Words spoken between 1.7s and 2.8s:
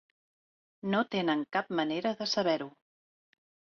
manera de saber-ho.